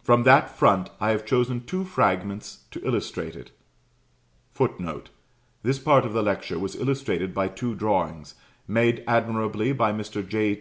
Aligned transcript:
From 0.00 0.22
that 0.22 0.56
front 0.56 0.90
I 1.00 1.10
have 1.10 1.26
chosen 1.26 1.64
two 1.64 1.82
fragments 1.82 2.66
to 2.70 2.80
illustrate 2.86 3.34
it. 3.34 3.50
[Footnote: 4.52 5.10
This 5.64 5.80
part 5.80 6.04
of 6.04 6.12
the 6.12 6.22
lecture 6.22 6.60
was 6.60 6.76
illustrated 6.76 7.34
by 7.34 7.48
two 7.48 7.74
drawings, 7.74 8.36
made 8.68 9.02
admirably 9.08 9.72
by 9.72 9.90
Mr. 9.92 10.24
J. 10.24 10.54